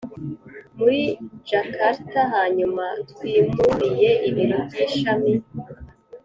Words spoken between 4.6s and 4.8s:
by